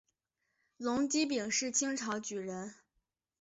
[0.79, 2.73] 龚积柄是清朝举人。